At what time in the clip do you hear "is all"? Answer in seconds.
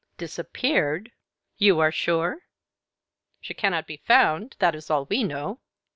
4.73-5.05